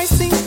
I 0.00 0.06
sing 0.06 0.39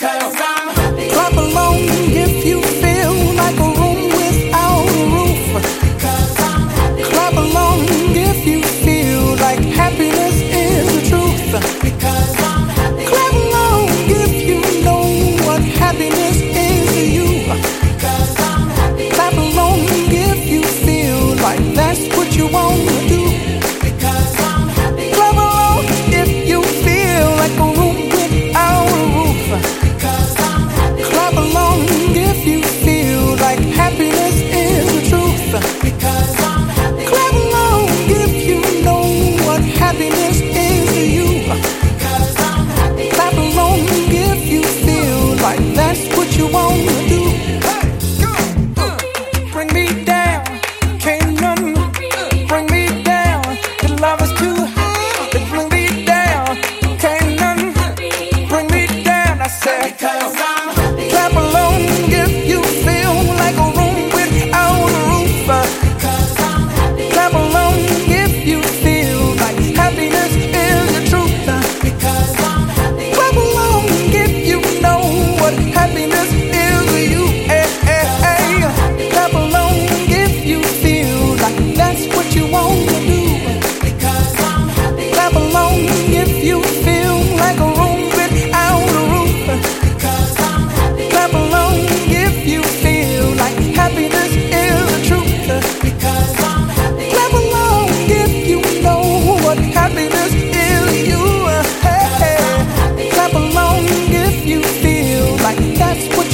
Along. 0.00 0.47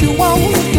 you 0.05 0.13
want. 0.19 0.74